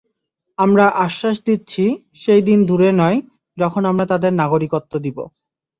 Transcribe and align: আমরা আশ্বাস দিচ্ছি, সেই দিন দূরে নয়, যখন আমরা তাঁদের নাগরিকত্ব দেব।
আমরা 0.59 0.85
আশ্বাস 1.05 1.35
দিচ্ছি, 1.45 1.83
সেই 2.15 2.41
দিন 2.41 2.59
দূরে 2.65 2.89
নয়, 2.93 3.17
যখন 3.57 3.81
আমরা 3.85 4.05
তাঁদের 4.05 4.33
নাগরিকত্ব 4.33 4.93
দেব। 4.99 5.17